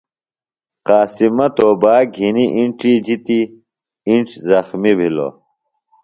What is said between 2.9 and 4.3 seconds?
جِتیۡ، اِنڇ